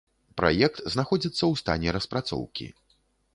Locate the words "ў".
1.39-1.53